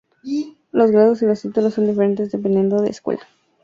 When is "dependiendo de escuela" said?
2.31-3.21